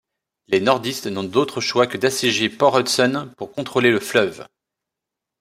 Les 0.47 0.59
Nordistes 0.59 1.05
n'ont 1.05 1.21
d'autre 1.23 1.61
choix 1.61 1.85
que 1.85 1.95
d'assiéger 1.99 2.49
Port 2.49 2.75
Hudson 2.79 3.31
pour 3.37 3.51
contrôler 3.51 3.91
le 3.91 3.99
fleuve. 3.99 4.47